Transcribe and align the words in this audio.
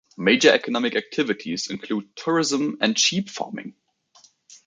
Major 0.17 0.49
economic 0.49 0.95
activities 0.95 1.67
include 1.69 2.15
tourism 2.15 2.75
and 2.81 2.97
sheep 2.97 3.29
farming. 3.29 3.75